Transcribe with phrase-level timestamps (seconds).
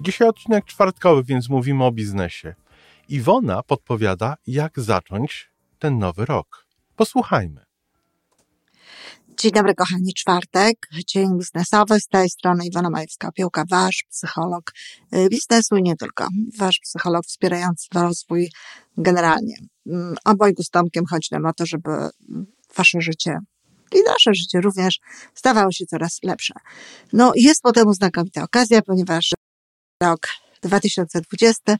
[0.00, 2.54] Dzisiaj odcinek czwartkowy, więc mówimy o biznesie.
[3.08, 6.66] Iwona podpowiada, jak zacząć ten nowy rok.
[6.96, 7.64] Posłuchajmy.
[9.40, 10.14] Dzień dobry, kochani.
[10.14, 12.00] Czwartek, dzień biznesowy.
[12.00, 14.72] Z tej strony Iwona Majewska-Piołka, wasz psycholog
[15.30, 16.28] biznesu i nie tylko.
[16.58, 18.50] Wasz psycholog wspierający rozwój
[18.96, 19.56] generalnie.
[19.86, 21.90] Mm, obojgu z Tomkiem chodzi nam o to, żeby
[22.76, 23.38] wasze życie
[23.94, 24.98] i nasze życie również
[25.34, 26.54] stawało się coraz lepsze.
[27.12, 29.30] No, jest po temu znakomita okazja, ponieważ
[30.02, 30.28] rok
[30.62, 31.76] 2020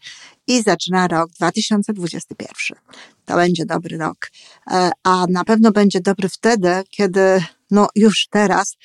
[0.46, 2.78] i zaczyna rok 2021.
[3.24, 4.30] To będzie dobry rok,
[4.70, 8.76] e, a na pewno będzie dobry wtedy, kiedy no już teraz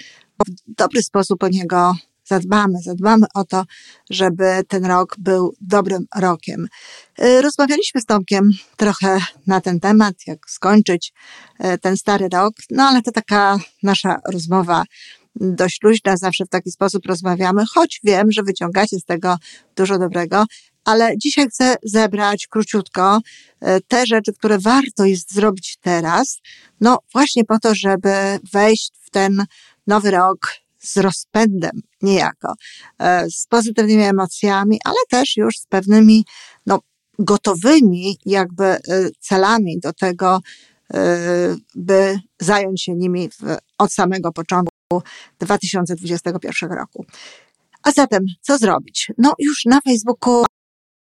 [0.48, 3.64] w dobry sposób o niego zadbamy, zadbamy o to,
[4.10, 6.68] żeby ten rok był dobrym rokiem.
[7.18, 11.14] E, rozmawialiśmy z Tomkiem trochę na ten temat, jak skończyć
[11.60, 14.84] e, ten stary rok, no ale to taka nasza rozmowa
[15.36, 19.38] dość luźna, zawsze w taki sposób rozmawiamy, choć wiem, że wyciągacie z tego
[19.76, 20.46] dużo dobrego,
[20.86, 23.20] ale dzisiaj chcę zebrać króciutko
[23.62, 26.40] e, te rzeczy, które warto jest zrobić teraz,
[26.82, 29.46] no właśnie po to, żeby wejść w ten
[29.88, 32.54] nowy rok z rozpędem niejako,
[33.00, 36.26] e, z pozytywnymi emocjami, ale też już z pewnymi,
[36.66, 36.80] no,
[37.20, 38.80] gotowymi jakby e,
[39.20, 40.40] celami do tego,
[41.76, 43.30] by zająć się nimi
[43.78, 44.73] od samego początku
[45.40, 47.06] 2021 roku.
[47.84, 49.12] A zatem, co zrobić?
[49.18, 50.46] No, już na Facebooku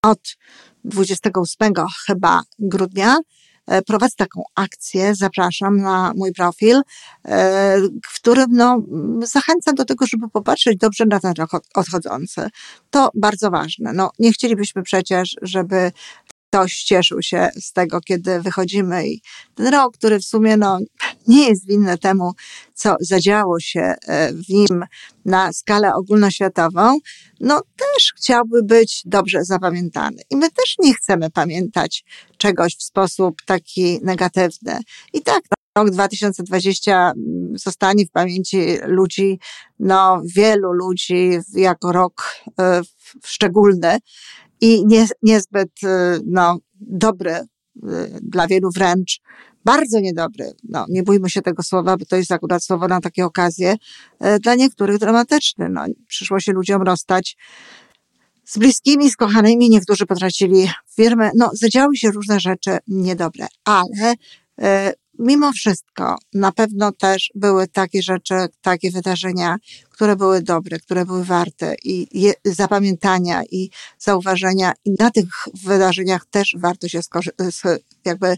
[0.03, 0.37] od
[0.85, 1.73] 28
[2.07, 3.17] chyba grudnia
[3.67, 6.81] e, prowadzę taką akcję, zapraszam na mój profil,
[7.25, 8.83] e, w którym no,
[9.23, 12.49] zachęcam do tego, żeby popatrzeć dobrze na ten rok odchodzący.
[12.91, 13.93] To bardzo ważne.
[13.93, 15.93] No, nie chcielibyśmy przecież, żeby
[16.55, 19.23] ktoś cieszył się z tego, kiedy wychodzimy i
[19.55, 20.79] ten rok, który w sumie no,
[21.29, 22.33] nie jest winny temu,
[22.75, 24.85] co zadziało się e, w nim
[25.25, 26.99] na skalę ogólnoświatową,
[27.41, 30.23] no też chciałby być dobrze zapamiętany.
[30.31, 32.05] I my też nie chcemy pamiętać
[32.37, 34.79] czegoś w sposób taki negatywny.
[35.13, 35.45] I tak,
[35.79, 37.13] rok 2020
[37.55, 39.39] zostanie w pamięci ludzi,
[39.79, 42.53] no wielu ludzi jako rok y,
[43.25, 43.99] szczególny
[44.65, 47.47] i nie, niezbyt y, no, dobry y,
[48.23, 49.21] dla wielu wręcz,
[49.65, 50.53] bardzo niedobry.
[50.69, 54.39] No, nie bójmy się tego słowa, bo to jest akurat słowo na takie okazje, y,
[54.41, 55.69] dla niektórych dramatyczny.
[55.69, 57.37] No, przyszło się ludziom rozstać
[58.45, 61.31] z bliskimi, z kochanymi, niektórzy potracili firmę.
[61.35, 64.15] No, zadziały się różne rzeczy niedobre, ale
[65.19, 69.57] mimo wszystko na pewno też były takie rzeczy, takie wydarzenia,
[69.95, 75.25] które były dobre, które były warte i je, zapamiętania i zauważenia i na tych
[75.65, 77.01] wydarzeniach też warto się
[78.05, 78.37] jakby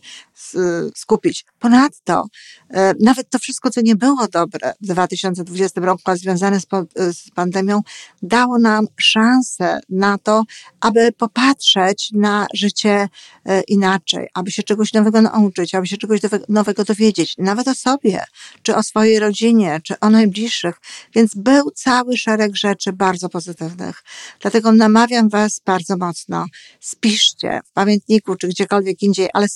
[0.94, 1.44] skupić.
[1.58, 2.26] Ponadto,
[2.70, 6.66] e, nawet to wszystko, co nie było dobre w 2020 roku, a związane z,
[6.96, 7.82] z pandemią,
[8.22, 10.42] dało nam szansę na to,
[10.80, 13.08] aby popatrzeć na życie
[13.44, 18.24] e, inaczej, aby się czegoś nowego nauczyć, aby się czegoś nowego dowiedzieć, nawet o sobie,
[18.62, 20.80] czy o swojej rodzinie, czy o najbliższych.
[21.14, 24.02] Więc był cały szereg rzeczy bardzo pozytywnych.
[24.40, 26.46] Dlatego namawiam Was bardzo mocno,
[26.80, 29.46] spiszcie w pamiętniku, czy gdziekolwiek indziej, ale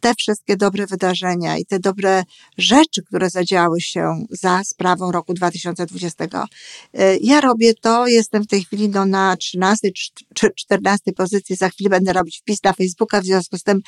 [0.00, 2.22] te wszystkie dobre wydarzenia i te dobre
[2.58, 6.24] rzeczy, które zadziały się za sprawą roku 2020.
[6.24, 9.90] Y, ja robię to, jestem w tej chwili no, na 13
[10.34, 13.80] czy 14 pozycji, za chwilę będę robić wpis na Facebooka, w związku z tym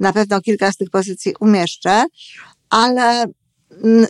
[0.00, 2.04] na pewno kilka z tych pozycji umieszczę,
[2.70, 3.26] ale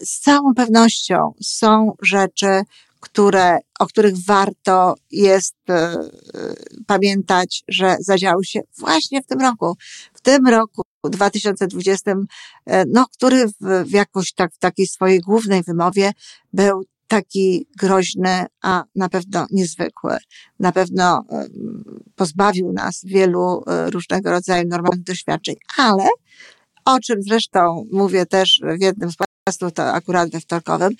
[0.02, 2.62] z całą pewnością są rzeczy,
[3.00, 5.96] które, o których warto jest e,
[6.86, 9.76] pamiętać, że zadziały się właśnie w tym roku.
[10.14, 12.14] W tym roku 2020,
[12.66, 16.12] e, no, który w, w jakoś tak, w takiej swojej głównej wymowie
[16.52, 20.16] był taki groźny, a na pewno niezwykły.
[20.58, 21.46] Na pewno e,
[22.16, 26.08] pozbawił nas wielu e, różnego rodzaju normalnych doświadczeń, ale
[26.84, 30.92] o czym zresztą mówię też w jednym z podcastów, to akurat we wtorkowym,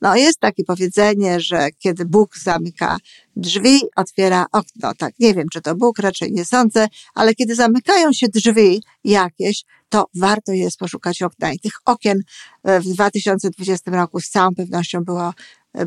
[0.00, 2.96] no jest takie powiedzenie, że kiedy Bóg zamyka
[3.36, 4.94] drzwi, otwiera okno.
[4.94, 9.64] Tak, nie wiem, czy to Bóg, raczej nie sądzę, ale kiedy zamykają się drzwi jakieś,
[9.88, 11.52] to warto jest poszukać okna.
[11.52, 12.20] I tych okien
[12.64, 15.32] e, w 2020 roku z całą pewnością było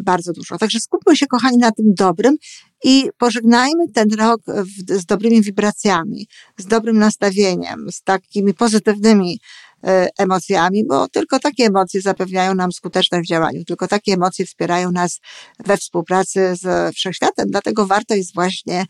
[0.03, 0.57] bardzo dużo.
[0.57, 2.37] Także skupmy się, kochani, na tym dobrym
[2.83, 6.27] i pożegnajmy ten rok w, z dobrymi wibracjami,
[6.57, 9.39] z dobrym nastawieniem, z takimi pozytywnymi
[9.83, 14.91] e, emocjami, bo tylko takie emocje zapewniają nam skuteczność w działaniu, tylko takie emocje wspierają
[14.91, 15.19] nas
[15.65, 17.47] we współpracy z wszechświatem.
[17.49, 18.85] Dlatego warto jest właśnie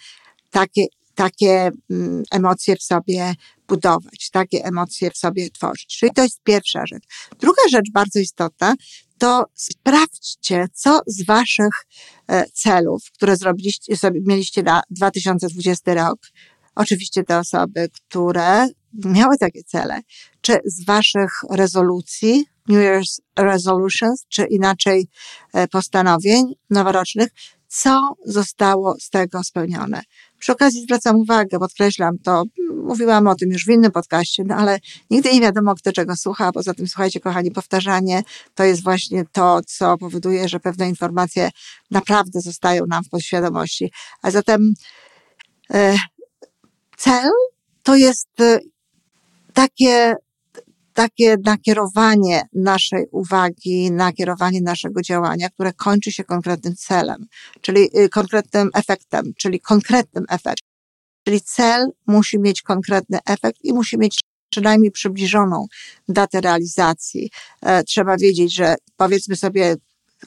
[0.52, 3.36] takie, takie mm, emocje w sobie
[3.68, 5.98] budować, takie emocje w sobie tworzyć.
[6.00, 7.04] Czyli to jest pierwsza rzecz.
[7.40, 8.76] Druga rzecz bardzo istotna,
[9.18, 11.86] to sprawdźcie, co z waszych
[12.28, 16.20] e, celów, które zrobiliście, sobie, mieliście na 2020 rok,
[16.76, 18.68] oczywiście te osoby, które
[19.06, 20.00] miały takie cele,
[20.42, 25.08] czy z waszych rezolucji, New Year's Resolutions, czy inaczej
[25.54, 27.30] e, postanowień noworocznych,
[27.68, 30.02] co zostało z tego spełnione.
[30.40, 32.44] Przy okazji zwracam uwagę, podkreślam to,
[32.84, 34.80] mówiłam o tym już w innym podcaście, no ale
[35.10, 36.52] nigdy nie wiadomo, kto czego słucha.
[36.52, 38.24] Poza tym, słuchajcie, kochani, powtarzanie
[38.56, 41.50] to jest właśnie to, co powoduje, że pewne informacje
[41.92, 43.92] naprawdę zostają nam w podświadomości.
[44.22, 44.74] A zatem
[45.74, 45.96] e,
[46.98, 47.32] cel
[47.84, 48.60] to jest e,
[49.54, 50.16] takie
[50.96, 57.26] takie nakierowanie naszej uwagi, nakierowanie naszego działania, które kończy się konkretnym celem,
[57.62, 60.70] czyli y, konkretnym efektem, czyli konkretnym efektem.
[61.24, 64.20] Czyli cel musi mieć konkretny efekt i musi mieć
[64.50, 65.66] przynajmniej przybliżoną
[66.08, 67.30] datę realizacji.
[67.62, 69.76] E, trzeba wiedzieć, że powiedzmy sobie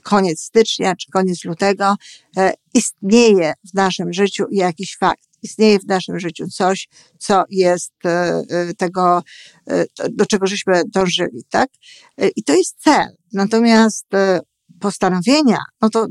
[0.03, 1.94] koniec stycznia czy koniec lutego
[2.37, 6.88] e, istnieje w naszym życiu jakiś fakt istnieje w naszym życiu coś,
[7.19, 9.23] co jest e, e, tego,
[9.70, 11.70] e, do czego żeśmy dążyli, tak?
[12.37, 13.17] I to jest cel.
[13.32, 14.06] Natomiast
[14.81, 16.06] postanowienia, no to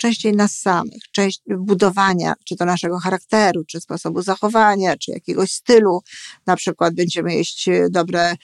[0.00, 6.00] częściej nas samych, część budowania, czy to naszego charakteru, czy sposobu zachowania, czy jakiegoś stylu.
[6.46, 8.34] Na przykład będziemy jeść dobre,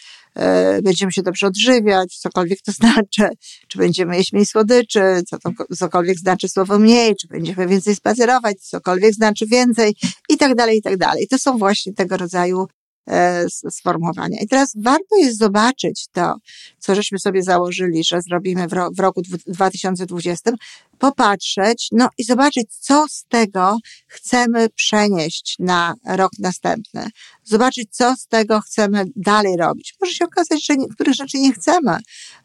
[0.82, 3.28] będziemy się dobrze odżywiać, cokolwiek to znaczy,
[3.68, 8.56] czy będziemy jeść mniej słodyczy, co to, cokolwiek znaczy słowo mniej, czy będziemy więcej spacerować,
[8.60, 9.96] cokolwiek znaczy więcej
[10.28, 11.28] i tak dalej, i tak dalej.
[11.28, 12.66] To są właśnie tego rodzaju
[13.10, 14.38] E, sformułowania.
[14.40, 16.34] I teraz warto jest zobaczyć to,
[16.78, 20.52] co żeśmy sobie założyli, że zrobimy w, roku 2020,
[20.98, 27.06] popatrzeć, no i zobaczyć, co z tego chcemy przenieść na rok następny.
[27.44, 29.94] Zobaczyć, co z tego chcemy dalej robić.
[30.00, 31.98] Może się okazać, że niektórych rzeczy nie chcemy,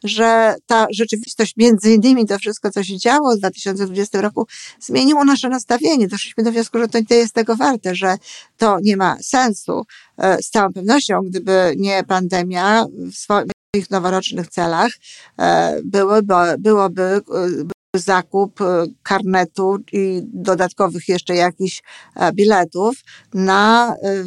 [0.04, 4.46] że ta rzeczywistość, między innymi to wszystko, co się działo w 2020 roku,
[4.80, 6.08] zmieniło nasze nastawienie.
[6.08, 8.16] Doszliśmy do wniosku, że to nie jest tego warte, że
[8.56, 9.82] to nie ma sensu.
[10.18, 14.90] E, z całą pewnością, gdyby nie pandemia, w swoich noworocznych celach
[15.38, 17.20] e, byłoby, byłoby
[17.96, 21.82] zakup e, karnetu i dodatkowych jeszcze jakichś
[22.16, 22.94] e, biletów
[23.34, 24.24] na e,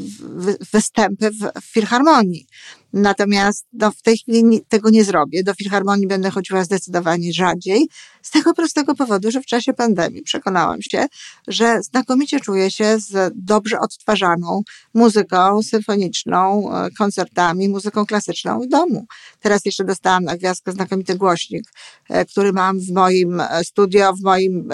[0.74, 2.48] występy w filharmonii.
[2.96, 5.44] Natomiast no, w tej chwili tego nie zrobię.
[5.44, 7.88] Do filharmonii będę chodziła zdecydowanie rzadziej,
[8.22, 11.06] z tego prostego powodu, że w czasie pandemii przekonałam się,
[11.48, 14.62] że znakomicie czuję się z dobrze odtwarzaną
[14.94, 19.06] muzyką symfoniczną, e, koncertami, muzyką klasyczną w domu.
[19.40, 21.64] Teraz jeszcze dostałam na gwiazdkę znakomity głośnik,
[22.10, 24.70] e, który mam w moim e, studio, w moim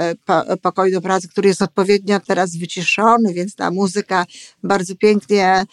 [0.61, 4.25] pokoju do pracy, który jest odpowiednio teraz wyciszony, więc ta muzyka
[4.63, 5.65] bardzo pięknie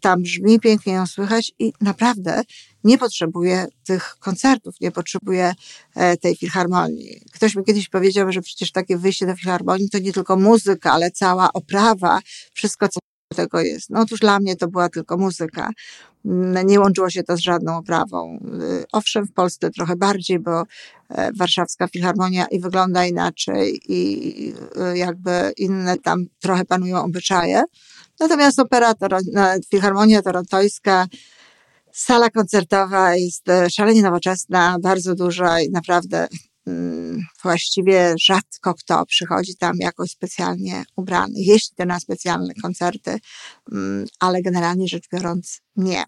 [0.00, 2.42] tam brzmi, pięknie ją słychać i naprawdę
[2.84, 5.54] nie potrzebuję tych koncertów, nie potrzebuję
[5.94, 7.20] e, tej filharmonii.
[7.32, 11.10] Ktoś mi kiedyś powiedział, że przecież takie wyjście do filharmonii to nie tylko muzyka, ale
[11.10, 12.20] cała oprawa,
[12.52, 13.00] wszystko co
[13.36, 13.90] tego jest.
[13.90, 15.70] No otóż dla mnie to była tylko muzyka.
[16.64, 18.38] Nie łączyło się to z żadną oprawą.
[18.60, 20.62] E, owszem, w Polsce trochę bardziej, bo
[21.38, 24.54] warszawska filharmonia i wygląda inaczej i
[24.94, 27.62] jakby inne tam trochę panują obyczaje.
[28.20, 28.94] Natomiast opera,
[29.70, 31.06] Filharmonia Torontońska,
[31.94, 36.28] sala koncertowa jest e, szalenie nowoczesna, bardzo duża i naprawdę
[36.66, 43.18] mm, właściwie rzadko kto przychodzi tam jakoś specjalnie ubrany, jeśli to na specjalne koncerty,
[43.72, 46.04] mm, ale generalnie rzecz biorąc nie.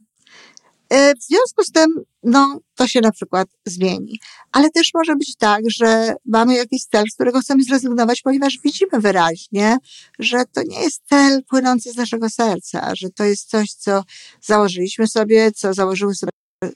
[0.90, 1.86] E, w związku z tym,
[2.22, 4.20] no, to się na przykład zmieni.
[4.52, 9.00] Ale też może być tak, że mamy jakiś cel, z którego chcemy zrezygnować, ponieważ widzimy
[9.00, 9.78] wyraźnie,
[10.18, 14.02] że to nie jest cel płynący z naszego serca, że to jest coś, co
[14.42, 16.30] założyliśmy sobie, co założyły sobie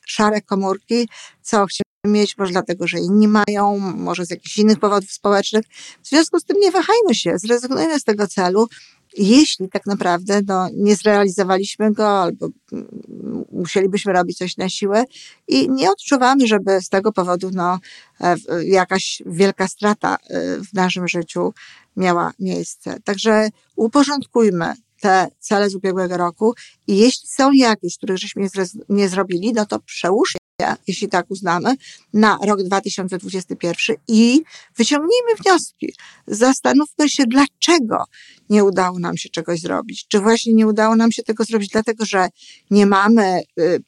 [0.07, 1.09] szare komórki,
[1.43, 5.65] co chcemy mieć, może dlatego, że inni mają, może z jakichś innych powodów społecznych.
[6.03, 8.69] W związku z tym nie wahajmy się, zrezygnujmy z tego celu,
[9.17, 15.05] jeśli tak naprawdę no, nie zrealizowaliśmy go albo mm, musielibyśmy robić coś na siłę
[15.49, 17.79] i nie odczuwamy, żeby z tego powodu no,
[18.21, 21.53] e, jakaś wielka strata e, w naszym życiu
[21.97, 23.01] miała miejsce.
[23.05, 26.55] Także uporządkujmy te cele z ubiegłego roku
[26.87, 28.49] i jeśli są jakieś, których żeśmy
[28.89, 31.75] nie zrobili, no to przełóż je, jeśli tak uznamy,
[32.13, 34.43] na rok 2021 i
[34.77, 35.95] wyciągnijmy wnioski.
[36.27, 38.05] Zastanówmy się, dlaczego
[38.51, 40.07] nie udało nam się czegoś zrobić.
[40.09, 42.29] Czy właśnie nie udało nam się tego zrobić, dlatego że
[42.71, 43.83] nie mamy y,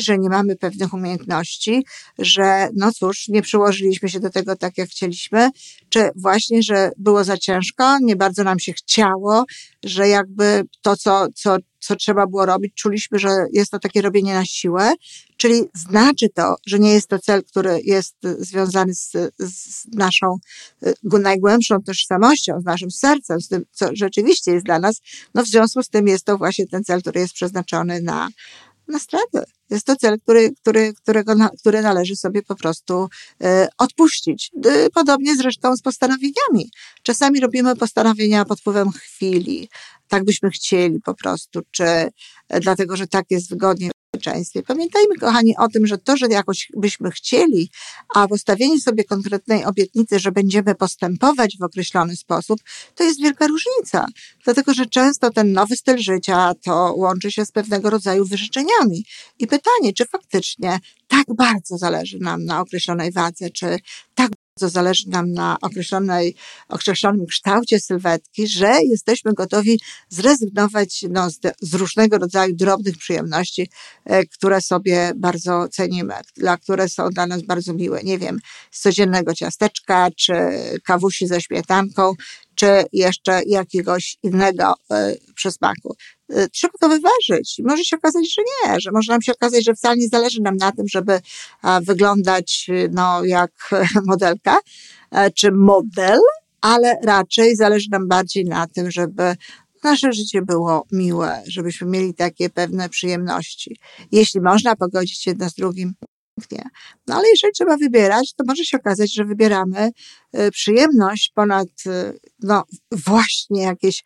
[0.00, 1.84] że nie mamy pewnych umiejętności,
[2.18, 5.50] że no cóż, nie przyłożyliśmy się do tego tak, jak chcieliśmy,
[5.88, 9.44] czy właśnie, że było za ciężko, nie bardzo nam się chciało,
[9.84, 14.34] że jakby to, co, co, co trzeba było robić, czuliśmy, że jest to takie robienie
[14.34, 14.92] na siłę,
[15.36, 20.36] czyli znaczy to, że nie jest to cel, który jest związany z, z naszą
[20.86, 25.00] y, najgłębszą tożsamością, z naszym sercem, z tym, co rzeczywiście jest dla nas,
[25.34, 28.28] no w związku z tym jest to właśnie ten cel, który jest przeznaczony na,
[28.88, 29.44] na stratę.
[29.70, 33.08] Jest to cel, który, który, którego, który należy sobie po prostu
[33.42, 34.50] e, odpuścić.
[34.64, 36.70] E, podobnie zresztą z postanowieniami.
[37.02, 39.68] Czasami robimy postanowienia pod wpływem chwili,
[40.08, 42.10] tak byśmy chcieli po prostu, czy e,
[42.60, 44.62] dlatego, że tak jest wygodnie społeczeństwie.
[44.62, 47.70] Pamiętajmy, kochani, o tym, że to, że jakoś byśmy chcieli,
[48.14, 52.60] a postawienie sobie konkretnej obietnicy, że będziemy postępować w określony sposób,
[52.94, 54.06] to jest wielka różnica.
[54.44, 59.04] Dlatego, że często ten nowy styl życia to łączy się z pewnego rodzaju wyrzeczeniami.
[59.38, 63.78] I pytanie, czy faktycznie tak bardzo zależy nam na określonej wadze, czy
[64.14, 66.34] tak bardzo zależy nam na określonej,
[66.68, 73.70] określonym kształcie sylwetki, że jesteśmy gotowi zrezygnować no, z, z różnego rodzaju drobnych przyjemności,
[74.04, 78.00] e, które sobie bardzo cenimy, dla które są dla nas bardzo miłe.
[78.02, 78.38] Nie wiem,
[78.70, 80.34] z codziennego ciasteczka, czy
[80.84, 82.12] kawusi ze śmietanką,
[82.54, 85.96] czy jeszcze jakiegoś innego y, przysmaku.
[86.36, 87.60] Y, trzeba to wyważyć.
[87.64, 90.56] Może się okazać, że nie, że może nam się okazać, że wcale nie zależy nam
[90.56, 91.20] na tym, żeby
[91.82, 93.70] wyglądać y, no, jak
[94.06, 94.58] modelka
[95.34, 96.18] czy model,
[96.60, 99.36] ale raczej zależy nam bardziej na tym, żeby
[99.84, 103.76] nasze życie było miłe, żebyśmy mieli takie pewne przyjemności.
[104.12, 105.94] Jeśli można pogodzić jedno z drugim,
[106.38, 106.70] pięknie.
[107.06, 109.90] No ale jeżeli trzeba wybierać, to może się okazać, że wybieramy
[110.36, 111.68] y, przyjemność ponad,
[112.42, 114.04] no właśnie jakieś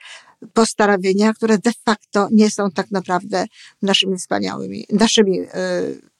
[0.52, 3.46] postanowienia, które de facto nie są tak naprawdę
[3.82, 5.46] naszymi wspaniałymi, naszymi y,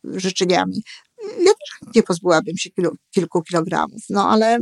[0.04, 0.82] życzeniami.
[1.22, 4.58] Ja też nie pozbyłabym się kilu, kilku kilogramów, no ale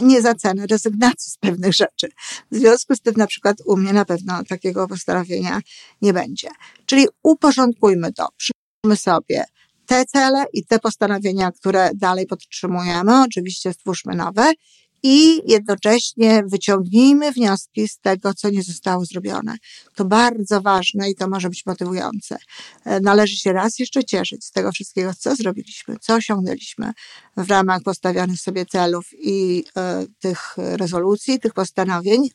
[0.00, 2.08] nie za cenę rezygnacji z pewnych rzeczy.
[2.50, 5.60] W związku z tym na przykład u mnie na pewno takiego postanowienia
[6.02, 6.48] nie będzie.
[6.86, 9.44] Czyli uporządkujmy to, przyjmijmy sobie
[9.86, 14.52] te cele i te postanowienia, które dalej podtrzymujemy, oczywiście stwórzmy nowe
[15.02, 19.56] i jednocześnie wyciągnijmy wnioski z tego, co nie zostało zrobione.
[19.94, 22.36] To bardzo ważne i to może być motywujące.
[22.84, 26.92] E, należy się raz jeszcze cieszyć z tego wszystkiego, co zrobiliśmy, co osiągnęliśmy
[27.36, 29.64] w ramach postawionych sobie celów i
[30.02, 32.28] y, tych rezolucji, tych postanowień,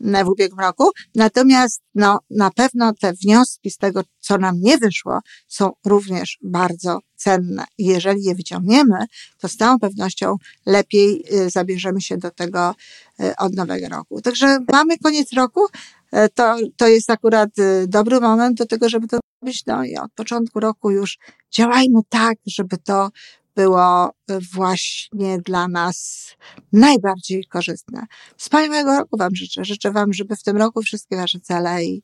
[0.00, 0.90] w ubiegłym roku.
[1.14, 6.98] Natomiast no, na pewno te wnioski z tego, co nam nie wyszło, są również bardzo
[7.16, 7.64] cenne.
[7.78, 9.06] Jeżeli je wyciągniemy,
[9.38, 10.36] to z całą pewnością
[10.66, 12.74] lepiej y, zabierzemy się do tego
[13.20, 14.20] y, od nowego roku.
[14.20, 15.60] Także mamy koniec roku.
[15.64, 17.50] Y, to, to jest akurat
[17.86, 19.66] dobry moment do tego, żeby to robić.
[19.66, 21.18] No i od początku roku już
[21.50, 23.10] działajmy tak, żeby to
[23.58, 24.10] było
[24.52, 26.28] właśnie dla nas
[26.72, 28.06] najbardziej korzystne.
[28.36, 29.64] Wspaniałego roku Wam życzę.
[29.64, 32.02] Życzę Wam, żeby w tym roku wszystkie Wasze cele i,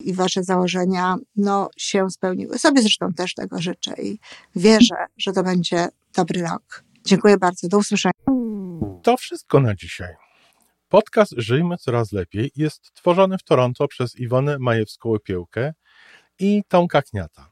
[0.00, 2.58] i Wasze założenia no, się spełniły.
[2.58, 4.18] Sobie zresztą też tego życzę i
[4.56, 6.84] wierzę, że to będzie dobry rok.
[7.04, 7.68] Dziękuję bardzo.
[7.68, 8.12] Do usłyszenia.
[9.02, 10.14] To wszystko na dzisiaj.
[10.88, 15.72] Podcast Żyjmy Coraz Lepiej jest tworzony w Toronto przez Iwonę Majewską-Opiełkę
[16.38, 17.51] i Tomka Kniata.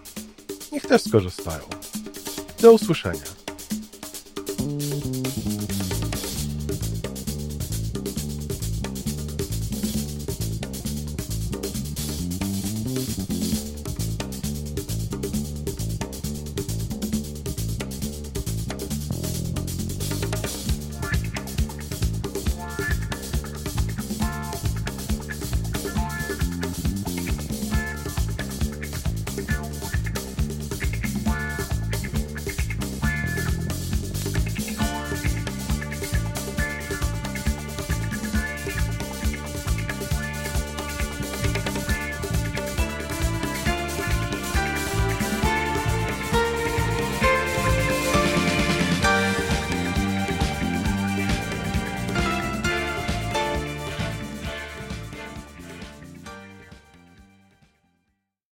[0.71, 1.63] niech też skorzystają.
[2.61, 3.41] Do usłyszenia.